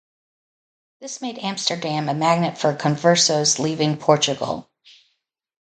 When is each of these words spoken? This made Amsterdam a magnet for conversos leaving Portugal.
This 0.99 1.21
made 1.21 1.37
Amsterdam 1.37 2.09
a 2.09 2.15
magnet 2.15 2.57
for 2.57 2.73
conversos 2.73 3.59
leaving 3.59 3.97
Portugal. 3.97 4.67